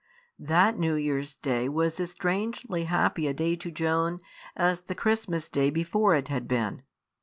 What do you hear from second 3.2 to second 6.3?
a day to Joan as the Christmas Day before it